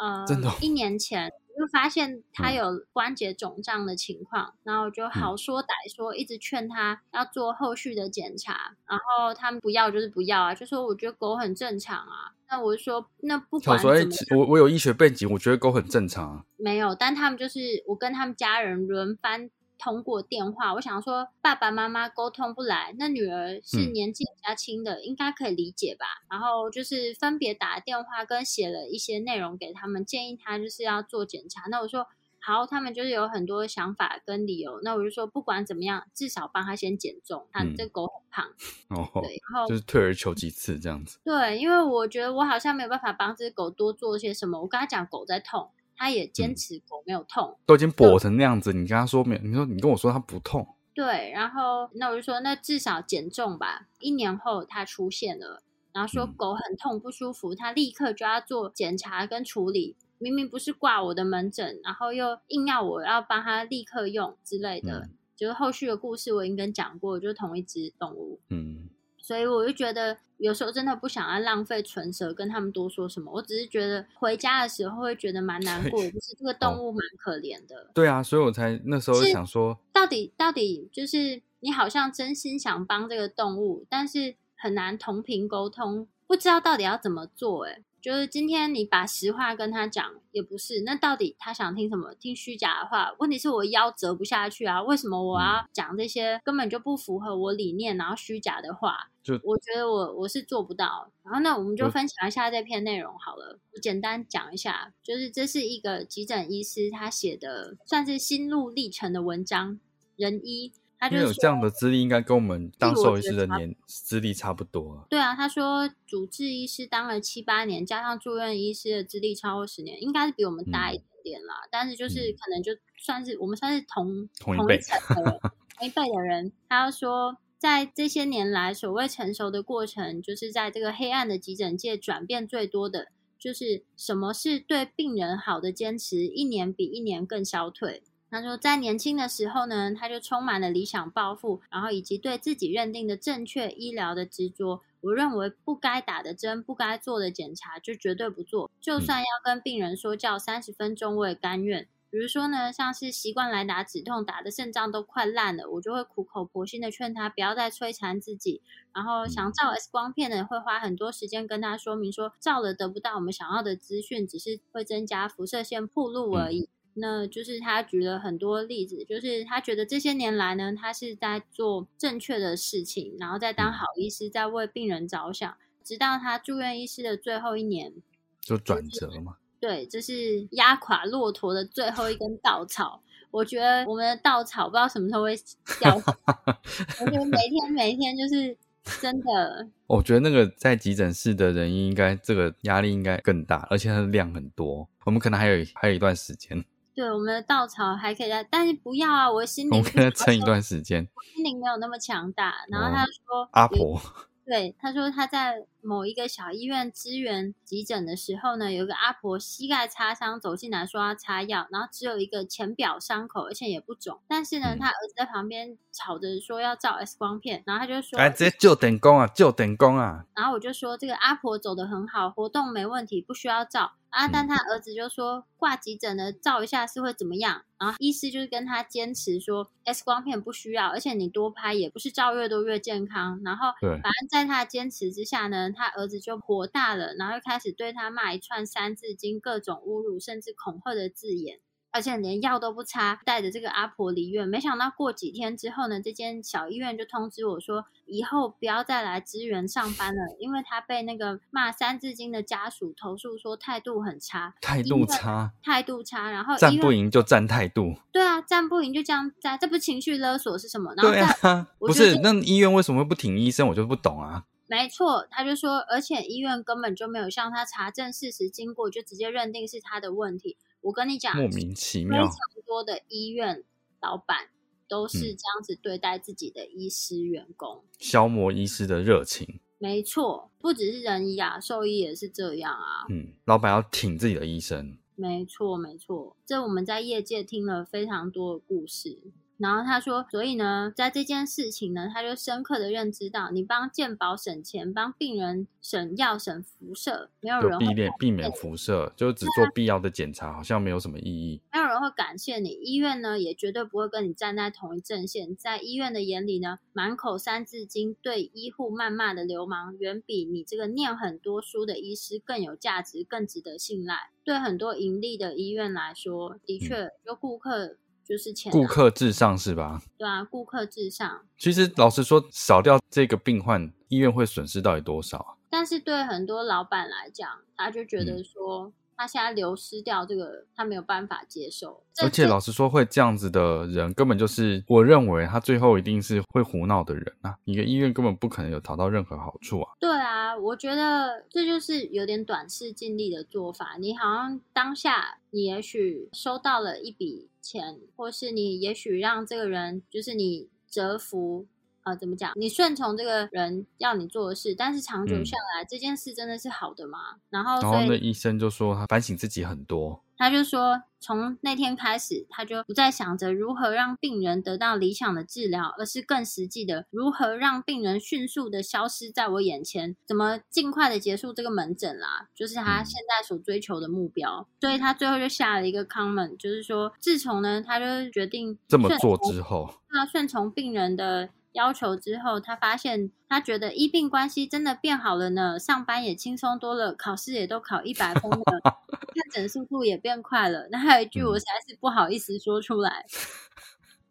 [0.00, 12.32] 呃真的哦，一年前我就发现他嗯有关节肿胀的情况，然后我就好说歹说，一直劝他要做后续的检查，然后他们不要就是不要啊，就说我觉得狗很正常啊。
[12.50, 16.44] 那我就说，那不我管说，哎怎么样，我我有医学背景，我觉得狗很正常啊。
[16.58, 19.48] 没有，但他们就是我跟他们家人轮番
[19.82, 26.06] 通过电话，我想说爸爸妈妈沟通不来，那女儿是嗯年纪比较轻的，应该可以理解吧？
[26.30, 31.62] 然后就是分别打电话跟写了一些内容给他们，建议他就是要做检查。
[31.68, 32.06] 那我说
[32.44, 34.80] 好，他们就是有很多想法跟理由。
[34.82, 38.46] 那我就说不管怎么样，至少帮他先减重，他嗯这狗很胖，
[38.90, 41.18] 哦，对，然后就是退而求其次这样子。
[41.24, 44.60] 对，因为我觉得我好像没有办法帮这只狗多做些什么。
[44.60, 47.58] 我跟他讲狗在痛，他也坚嗯持狗没有痛。
[47.66, 49.42] 都已经跛成那样子，你跟他说没有？
[49.42, 53.88] 你说你跟我说他不痛，对，然后那我就说，那至少减重吧。
[54.00, 59.96] 一年后它出现了，然后说嗯狗很痛不舒服，他立刻就要做检查跟处理。
[60.18, 68.88] 明明不是挂我的门诊，然后又硬要我要帮他立刻用之类的，嗯就是后续的故事我已经跟讲过，就是同一只动物，嗯，
[69.22, 77.88] 所以我就觉得有时候真的不想要浪费唇舌跟他们多说什么，我只是觉得回家的时候会觉得蛮难过的，就是这个动物蛮可怜的。
[77.94, 87.82] 对啊，所以我才那时候就想说，到底到底就是你好像真心想帮这个动物，但是很难同频沟通，不知道到底要怎么做、欸。
[88.02, 92.12] 就是今天你把实话跟他讲也不是，那到底他想听什么？
[92.14, 93.14] 听虚假的话？
[93.20, 94.82] 问题是我腰折不下去啊！
[94.82, 99.08] 为什么我要讲这些根本就不符合我理念，然后虚假的话？
[99.22, 101.12] 就我觉得我我是做不到。
[101.22, 109.78] 然后那我们就分享一下这篇内容好了，我简单讲一下，就是这是一个急诊医师他写的，算是心路历程的文章。
[110.16, 115.04] 人医他因为有就是说这样的资历，应该跟我们当兽医师的年资历差不多啊。
[115.10, 121.66] 对啊，他说主治医师当了七八年，加上住院医师的资历超过十年，应该是比我们大一点点啦。
[121.72, 124.84] 但是就是嗯可能就算是我们算是同同一辈的
[125.24, 125.40] 人，
[125.76, 126.52] 同一辈的人。
[126.68, 138.04] 他说，在这些年来，所谓成熟的过程，就是在这个黑暗的急诊界转变最多的，就是什么是对病人好的坚持，一年比一年更消退。
[138.32, 144.80] 他说，在年轻的时候呢，他就充满了理想抱负，然后以及对自己认定的正确医疗的执着。
[145.02, 148.70] 我认为不该打的针、不该做的检查，就绝对不做。
[148.80, 151.86] 就算要跟病人说叫三十分钟，我也甘愿。
[152.08, 158.62] 比如说呢，像是习惯来打止痛，打的肾脏都快烂了，我就会苦口婆心的劝他不要再摧残自己。
[158.94, 166.70] 然后想照 X 光片的，会花很多时间跟他说明说，照了得不到我们想要的资讯，只是会增加辐射线暴露而已。
[166.94, 177.92] 那就是他举了很多例子，就是他觉得这些年来呢，他是在做正确的事情，然后在当好医师，在为病人着想，直到他住院医师的最后一年，
[178.40, 179.36] 就转折嘛。
[179.58, 183.02] 对，这是压垮骆驼的最后一根稻草。
[183.30, 185.34] 我觉得我们的稻草不知道什么时候会
[185.80, 185.94] 掉。
[185.94, 188.54] 我觉得每天每天就是
[189.00, 189.68] 真的。
[189.86, 194.86] 我觉得那个在急诊室的人应该这个压力应该更大，而且它的量很多。
[195.04, 196.62] 我们可能还有还有一段时间。
[196.94, 199.30] 对，我们的稻草还可以再，但是不要啊！
[199.30, 202.54] 我心灵，我跟他撑一段时间，心灵没有那么强大。
[202.68, 204.00] 然后他说：“阿婆。”
[204.44, 214.20] 对，他说他在某一个小医院支援急诊的时候呢，有个阿婆膝盖擦伤走进来，说要擦药，然后只有一个浅表伤口，而且也不肿。
[214.28, 224.28] 但是呢，他儿子在旁边吵着说要照 X 光片，然后他就说：“哎，直接就等工啊，就等工啊。”然后我就说：“这个阿婆走的很好，活动没问题，不需要照。”啊！
[224.28, 227.62] 但他儿子就说挂急诊的照一下是会怎么样？
[227.78, 233.40] 然后医师就是跟他坚持说 X 光片不需要，而且你多拍也不是照越多越健康。
[233.42, 241.60] 然后反正在他的坚持之下呢，他儿子就火大了，然后就开始对他骂一串三字经，各种侮辱甚至恐吓的字眼。
[241.94, 244.48] 而且连药都不擦，带着这个阿婆离院。
[244.48, 256.30] 没想到过几天之后呢，这间小医院就通知我说，以后不要再来支援上班了，因为他被那个骂三字经的家属投诉说态度很差，态度差，态度差。
[256.30, 260.94] 然后站不赢就站态度，对啊，站不赢就这样站，这不情绪勒索是什么？
[260.94, 263.68] 对啊，不是那医院为什么会不挺医生？
[263.68, 264.44] 我就不懂啊。
[264.72, 270.56] 没错，他就说，而且医院根本就没有向他查证事实经过，就直接认定是他的问题。
[270.80, 273.64] 我跟你讲，莫名其妙，非常多的医院
[274.00, 274.48] 老板
[274.88, 279.60] 都是这样子对待自己的医师员工，消磨医师的热情。
[279.76, 283.04] 没错，不只是人医啊，兽医也是这样啊。
[283.10, 284.96] 嗯，老板要挺自己的医生。
[285.16, 289.18] 没错，没错，这我们在业界听了非常多的故事。
[289.62, 301.60] 然后他说，所以呢，在这件事情呢，他就深刻的认知到，你帮健保省钱，帮病人省药、省辐射，没有人避免避免辐射，就只做必要的检查，好像没有什么意义。
[301.72, 305.54] 没有人会感谢你，医院呢也绝对不会跟你站在同一阵线。
[305.54, 314.30] 在医院的眼里呢，满口三字经对医护谩骂的流氓，远比你这个念很多书的医师更有价值，更值得信赖。
[314.44, 317.96] 对很多盈利的医院来说，的确就顾客。
[318.32, 320.00] 就是钱，顾客至上是吧？
[320.16, 321.42] 对啊，顾客至上。
[321.58, 325.58] 其实老实说，少掉这个病患，医院会损失到底多少？
[325.68, 328.90] 但是对很多老板来讲，他就觉得说。
[329.16, 332.02] 他现在流失掉这个，他没有办法接受。
[332.22, 337.56] 而且老实说，会这样子的人，根本就是我认为他最后一定是会胡闹的人啊！
[337.64, 339.92] 一个医院根本不可能有讨到任何好处啊！
[339.98, 343.96] 对啊，我觉得这就是有点短视尽力的做法。
[343.98, 351.66] 你好像当下，你也许收到了一笔钱，或是你也许让这个人，就是你折服。
[352.04, 352.52] 呃，怎么讲？
[352.56, 357.18] 你顺从这个人要你做的事，但是长久下来，这件事真的是好的吗？
[357.48, 360.22] 然后，然后那医生就说他反省自己很多。
[360.36, 374.66] 他就说，从那天开始，他就不再想着如何让病人得到理想的治疗，而是更实际的如何让病人迅速的消失在我眼前，怎么尽快的结束这个门诊啦，就是他现在所追求的目标。
[374.80, 381.50] 所以他最后就下了一个 comment，就是说，自从呢，他就决定这么做之后，那顺从病人的。
[381.72, 390.88] 要求之后，他发现他觉得医病关系真的变好了呢，上班也轻松多了，考试也都考一百分了，看诊速度也变快了。
[390.90, 393.24] 那还有一句，我实在是不好意思说出来。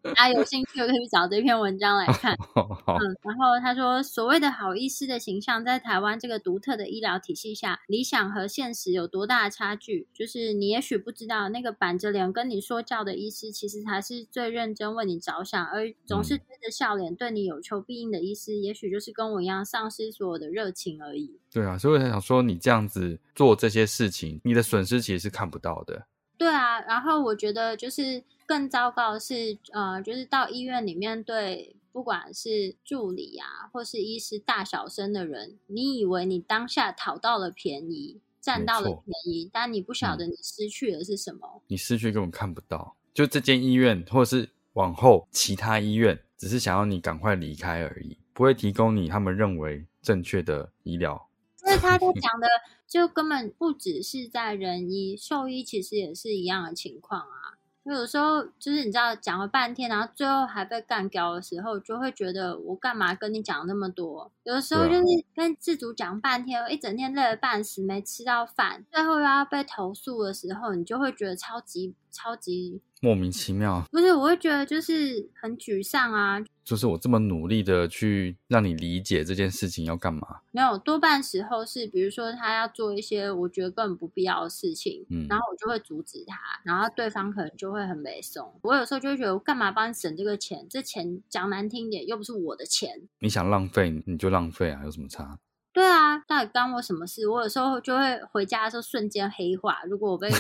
[0.16, 2.34] 大家有兴趣可以去找这篇文章来看。
[2.56, 10.08] 嗯，然后他说，所谓的好医师的形象，在台湾这个独特的医疗体系下，理想和现实有多大的差距？
[10.14, 21.40] 就是你也许不知道，那个板着脸跟你说教的医师，其实才是最认真为你着想，而总是堆着笑脸对你有求必应的医师，也许就是跟我一样丧失所有的热情而已。
[21.54, 26.08] 对啊，所以我才想说，你这样子做这些事情，你的损失其实是看不到的。
[26.42, 42.96] 对啊，然后我觉得就是更糟糕的是，呃，就是到医院里面对不管是助理啊，或是医师大小声的人，你以为你当下讨到了便宜，占到了便宜，但你不晓得你失去的是什么，你失去根本看不到。
[43.14, 51.28] 就这间医院或者是往后其他医院，只是想要你赶快离开而已，不会提供你他们认为正确的医疗。
[51.72, 52.48] 所以他在 讲的
[52.86, 57.56] 就根本不只是在人医，兽医其实也是一样的情况啊。
[57.84, 64.32] 有时候就是你知道讲了半天，然后最后还被干掉的时候，就会觉得我干嘛跟你讲那么多？
[64.44, 65.04] 有的时候就是
[65.34, 72.82] 跟自主讲半天，一整天累得半死，没吃到饭，最后又要被投诉的时候，你就会觉得超级超级。
[73.04, 76.40] 莫名其妙，不是，我会觉得就是很沮丧啊。
[76.64, 80.42] 就是我这么努力的去让你理解这件事情要干嘛？
[80.52, 88.54] 没有，多半时候是，比如说他要做一些我觉得根本不必要的事情，嗯，然后我就会阻止他，然后对方可能就会很没送。
[88.62, 90.68] 我有时候就会觉得，我干嘛帮你省这个钱？
[90.70, 93.02] 这钱讲难听点，又不是我的钱。
[93.20, 95.40] 你想浪费你就浪费啊，有什么差？
[95.74, 97.28] 对啊，到底关我什么事？
[97.28, 99.82] 我有时候就会回家的时候瞬间黑化。
[99.86, 100.30] 如果我被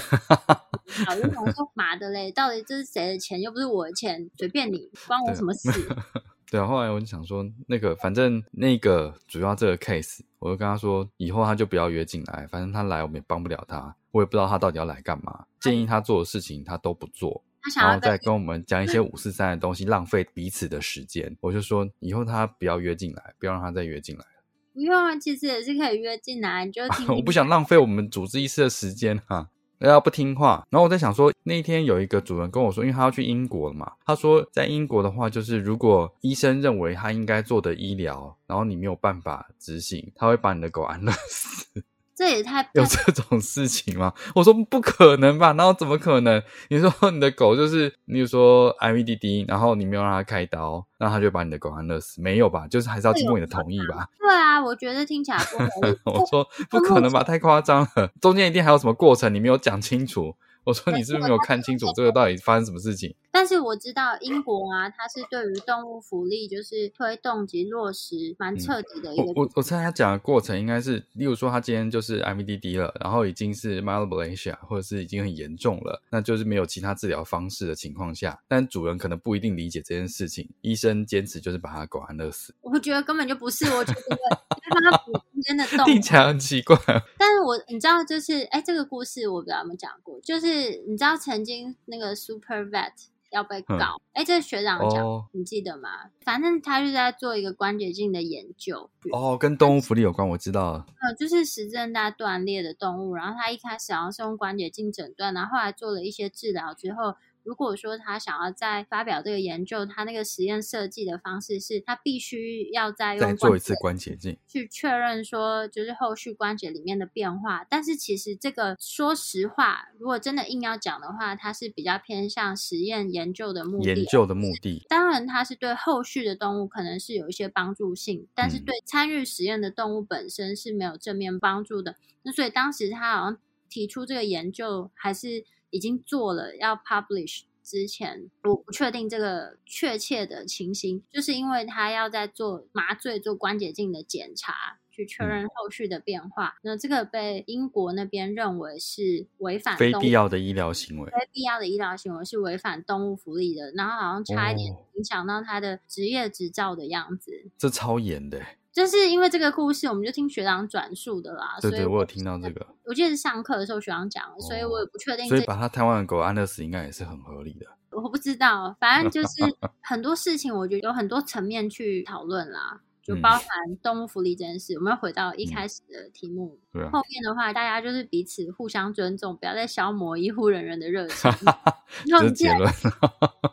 [1.05, 3.39] 好，就想说麻的嘞，到底这是谁的钱？
[3.39, 5.69] 又不是我的钱，随便你，关我什么事？
[6.51, 15.45] 对啊，后来我就想说，那个反正那个主要这个 case，我就跟他说，以后他就不要约进来，反正他来我们也帮不了他，我也不知道他到底要来干嘛。
[15.61, 17.41] 建议他做的事情他都不做，
[17.77, 21.37] 然后再跟我们讲一些五四三的东西，浪费彼此的时间。
[21.39, 24.25] 我就说，以后他不要约进来，不要让他再约进来。
[24.73, 27.07] 不用啊，其实也是可以约进来，你就听。
[27.15, 29.49] 我不想浪费我们主治医师的时间哈，
[29.79, 30.65] 要不听话。
[30.69, 41.83] 然后我在想说，那一天有一个主人跟我说，因为他要去英国了嘛，他说在英国的话，就是如果医生认为他应该做的医疗，然后你没有办法执行，他会把你的狗安乐死。
[42.21, 44.13] 这也太有这种事情吗？
[44.35, 46.39] 我说不可能吧，然后怎么可能？
[46.69, 52.21] 你说 你的狗就是，你如说 I V D D，然后你没有让它开刀，那它就把你的狗安乐死？
[52.21, 52.67] 没有吧？
[52.67, 54.07] 就是还是要经过你的同意吧？
[54.19, 55.97] 对啊，我觉得听起来 不可能。
[56.05, 60.35] 我说不可能吧，太夸张了，中间一定还有什么过程，你没有讲清楚。
[60.63, 63.13] 我说你是不是没有看清楚这个到底发生什么事情？
[63.31, 69.23] 但是我知道英国啊，它是对于动物福利就是推动及落实蛮彻底的一个。
[69.35, 82.53] 我我猜他讲的过程应该是，例如说他今天就是 IVDD 了，然后已经是 Malasia 或者是已经很严重了，那就是没有其他治疗方式的情况下，但主人可能不一定理解这件事情，医生坚持就是把他狗安乐死。
[82.61, 84.01] 我觉得根本就不是，我觉得
[85.41, 86.77] 间的洞，听起来很奇怪。
[87.17, 92.91] 但是我你知道，就是哎，这个故事我不知道有没有讲过，就是你知道曾经那个 Super Vet。
[93.31, 94.01] 要被告？
[94.11, 95.87] 哎，这学长讲，你记得吗？
[96.19, 98.89] 反正他是在做一个关节镜的研究。
[99.13, 100.85] 哦，跟动物福利有关，我知道了。
[100.99, 107.15] 呃，就是实证大断裂的动物，然后他一开始好像是用关节镜诊断，然后后来做了一些治疗之后。
[107.43, 117.65] 如果说他想要再发表这个研究，他那个实验设计的方式是，他必须要再用做一次关节镜去确认说，就是后续关节里面的变化。
[117.69, 123.95] 但是其实这个说实话，如果真的硬要讲的话，它是比较偏向实验研究的目的。
[123.95, 131.95] 研究的目的，当然它是对后续的动物可能是有一些帮助性，但是对参与实验的动物本身是没有正面帮助的。
[132.21, 133.37] 那所以当时他好像
[133.69, 135.43] 提出这个研究还是。
[135.71, 146.55] 已经做了要 publish 之前，我不确定这个确切的情形，就是因为他要在做麻醉、做关节镜的检查，去确认后续的变化。
[146.63, 157.51] 那这个被英国那边认为是违反非必要的医疗行为，非必要的医疗行为是违反动物福利的，然后好像差一点影响到他的职业执照的样子。
[157.57, 158.41] 这超严的。
[158.73, 161.57] 就是因为这个故事，我们就听学长转述的啦。
[161.61, 162.65] 对对，我有听到这个。
[162.85, 165.27] 我记得是上课的时候学长讲，所以我也不确定。
[165.27, 167.65] 所以把他台湾的狗安乐死，应该也是很合理的。
[167.91, 169.43] 我不知道，反正就是
[169.83, 173.45] 很多事情，我觉得有很多层面去讨论啦，就包含
[173.83, 174.73] 动物福利这件事。
[174.75, 176.57] 我们要回到一开始的题目，
[176.93, 181.29] 后面的话，大家就是彼此互相尊重，不要再消磨医护人员的热情。
[182.07, 182.71] 这是结论。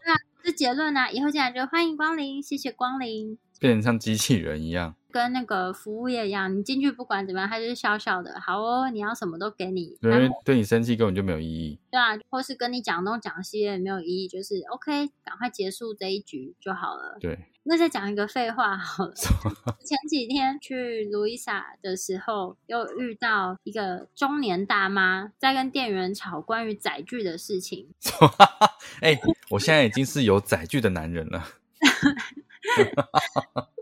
[0.06, 0.14] 那
[0.44, 1.10] 这结论呢？
[1.10, 3.36] 以后进来就欢迎光临，谢谢光临。
[3.58, 4.94] 变成像机器人一样。
[5.18, 8.40] 跟那个服务业一样，你进去不管怎么样，他就是笑笑的。
[8.40, 9.98] 好哦，你要什么都给你。
[10.00, 11.76] 对，对你生气根本就没有意义。
[11.90, 17.18] 对啊，或是跟你讲东讲西也没有意义，就是 OK，赶快结束这一局就好了。
[17.20, 19.14] 对，那再讲一个废话好了。
[19.14, 27.88] 前几天去卢伊莎的时候，又遇到一个中年大妈在跟店员吵关于载具的事情。
[29.02, 29.18] 哎，
[29.50, 31.44] 我现在已经是有载具的男人了。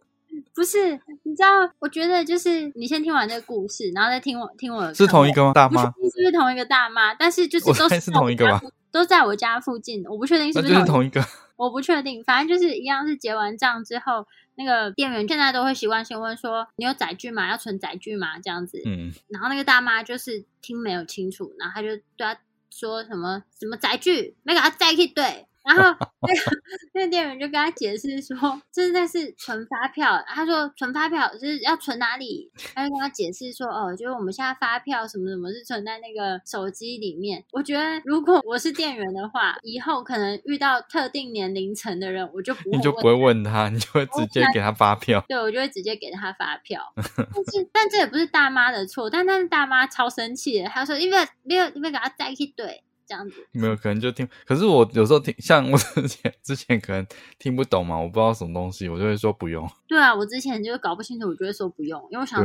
[0.57, 1.71] 不是，你知道？
[1.79, 4.93] 我觉得就是你先听完这个故事，然后再听我听我。
[4.95, 5.53] 是同一个吗？
[5.53, 5.85] 大妈？
[5.85, 7.15] 是不是同一个大妈？
[7.15, 8.61] 但是就是都是同一个吗？
[8.91, 11.23] 都在我家附近，我不确定是不是同一个。
[11.57, 14.27] 我不确定，反正就是一样，是结完账之后，
[14.57, 17.51] 那个店员现在都会习惯性问说：“你有载具吗？
[17.51, 18.81] 要存载具吗？”这样子。
[18.87, 19.13] 嗯。
[19.29, 22.39] 然后那个大妈就是听没有清楚，然后他就对他
[22.71, 25.47] 说什么什么载具，那个啊载去对。
[25.67, 25.83] 然后
[26.23, 26.57] 那个
[26.95, 28.37] 那个店员就跟他解释说，
[28.73, 30.23] 这那是存发票。
[30.27, 32.51] 他说存发票就是要存哪里？
[32.75, 37.45] 他就跟他解释说，哦，就是我们现在发票什么什么是存在那个手机里面。
[37.53, 45.25] 我觉得如果我是店员的话，以后可能遇到特定年龄层的人，我就不你就不会问他，你就会直接给他发票。
[45.29, 46.81] 对，我就会直接给他发票。
[46.95, 52.85] 但是，但这也不是大妈的错，但但是大妈超生气的，她说因为没有没有给他带去对。
[53.07, 57.07] 这样子没有可能就听，可是我有时候听，像我 之前之前可能
[57.39, 59.69] 听不懂嘛，我不知道什么东西，我就会说不用。
[59.87, 62.41] 对啊，我之前就搞不清楚，我就会说不用，因为我想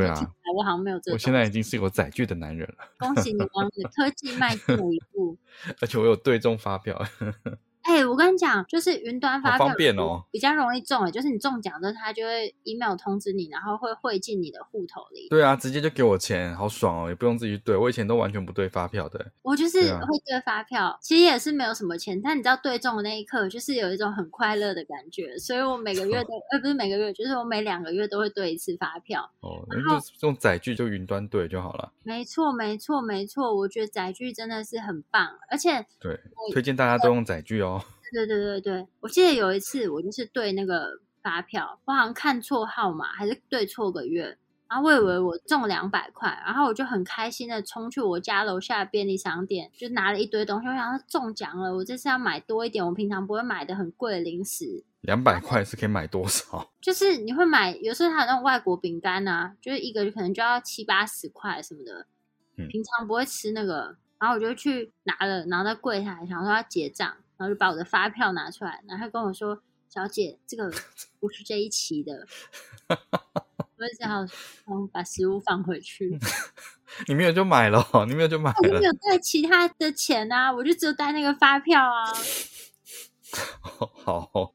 [0.54, 1.14] 我好像没有这个。
[1.14, 5.36] 我现在已经是有载具的男人了，恭喜你往 科技迈进了一步，
[5.80, 7.02] 而且我有对中发票。
[7.82, 11.02] 哎，我跟你讲，就是云端发方便哦，比较容易中。
[11.04, 15.28] 哎，就是你中奖的，他就会 email 通知你，然后会汇进你的户头里。
[15.28, 17.76] 对啊，直接就给我钱，好爽哦，也不用自己对。
[17.76, 19.32] 我以前都完全不对发票的。
[19.42, 25.36] 我就是会对发票，其实也是没有什么钱，但你知道对中的那一刻，就是有一种很快乐的感觉。
[25.38, 29.28] 所以我每个月 都，呃，不是每个月，就是我每两个月都会对一次发票。
[29.40, 31.92] 哦，那就用载具就云端对就好了。
[32.04, 33.54] 没错，没错，没错。
[33.54, 36.18] 我觉得载具真的是很棒，而且对，
[36.52, 37.71] 推荐大家都用载具哦。
[38.12, 44.36] 对对对对，我记得有一次我就是对那个发票，我好像看错号码，还是对错个月，
[44.68, 54.84] 然后我以为我中两百块，然后我就很开心的冲去我家楼下便利商店，就拿了一堆东西，我想说中奖了，我这次要买多一点，我平常不会买的很贵的零食。
[55.00, 56.70] 两百块是可以买多少？
[56.80, 62.06] 就是你会买，有时候还有那种外国饼干啊，就是一个可能就要七八十块什么的，
[62.68, 67.16] 平常不会吃那个，然后我就去拿了，然后在柜台想说要结账。
[67.36, 70.70] 然后就把我的发票拿出来，然后跟我说：“小姐，这个
[71.20, 72.26] 不是这一期的。
[73.78, 74.22] ”我只好
[74.66, 76.18] 嗯把食物放回去。
[77.08, 78.56] 你没有就买了，你没有就买了。
[78.62, 82.04] 我没有带其他的钱啊，我就只有带那个发票啊。
[84.04, 84.54] 好。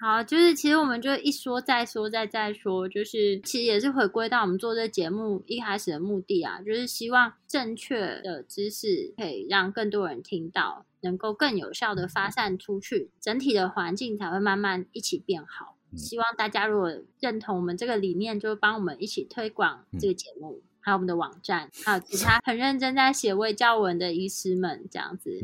[0.00, 15.74] 好，就是其实我们就一说再说再再说，就是其实也是回归到我们做这节目一开始的目的啊，就是希望正确的知识可以让更多人听到，能够更有效的发散出去，整体的环境才会慢慢一起变好。
[15.96, 25.40] 希望大家如果认同我们这个理念，就帮我们一起推广这个节目，还有我们的网站，还有其他很认真在写卫教文的医师们，这样子。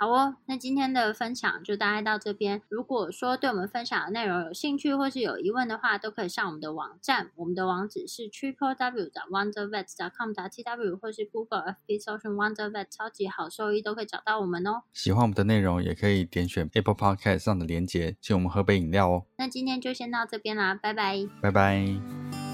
[0.00, 2.62] 好哦，那今天的分享就大概到这边。
[2.68, 9.86] 如果说对我们分享的内容有兴趣或是有疑问的话，都可以上我们的网站，我们的网址是 triple w 的 wondervet
[10.16, 14.82] com 打 t w 或是 Google FB 搜寻 wondervet 超级好兽医都可以找到我们哦。
[14.92, 19.24] 喜欢我们的内容，也可以点选 Apple Podcast 上的连结，请我们喝杯饮料哦。
[19.36, 22.47] 那今天就先到这边啦，拜拜，拜拜。